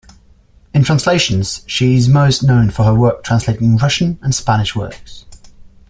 [0.73, 5.25] In translations she is most known for her work translating Russian and Spanish works.